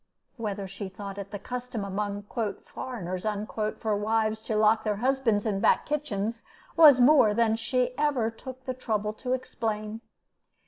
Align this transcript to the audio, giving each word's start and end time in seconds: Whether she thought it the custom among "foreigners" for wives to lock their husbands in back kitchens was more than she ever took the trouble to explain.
Whether 0.35 0.67
she 0.67 0.89
thought 0.89 1.19
it 1.19 1.29
the 1.29 1.37
custom 1.37 1.85
among 1.85 2.23
"foreigners" 2.65 3.23
for 3.23 3.95
wives 3.95 4.41
to 4.41 4.55
lock 4.55 4.83
their 4.83 4.95
husbands 4.95 5.45
in 5.45 5.59
back 5.59 5.85
kitchens 5.85 6.41
was 6.75 6.99
more 6.99 7.35
than 7.35 7.55
she 7.55 7.95
ever 7.99 8.31
took 8.31 8.65
the 8.65 8.73
trouble 8.73 9.13
to 9.13 9.33
explain. 9.33 10.01